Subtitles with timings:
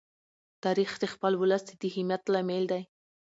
[0.63, 2.81] تاریخ د خپل ولس د همت لامل دی.